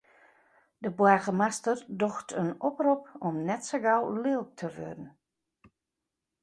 [0.79, 5.07] De boargemaster docht in oprop om net sa gau lilk te wurden.